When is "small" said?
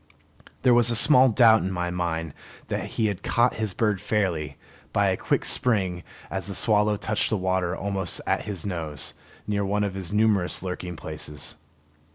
0.97-1.29